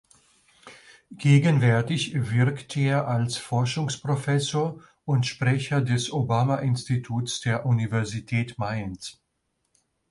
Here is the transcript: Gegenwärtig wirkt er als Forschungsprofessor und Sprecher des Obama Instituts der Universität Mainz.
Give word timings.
Gegenwärtig 1.11 2.13
wirkt 2.31 2.75
er 2.75 3.07
als 3.07 3.37
Forschungsprofessor 3.37 4.81
und 5.05 5.27
Sprecher 5.27 5.79
des 5.81 6.09
Obama 6.11 6.55
Instituts 6.55 7.39
der 7.39 7.67
Universität 7.67 8.57
Mainz. 8.57 9.21